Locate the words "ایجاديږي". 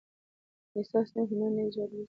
1.65-1.99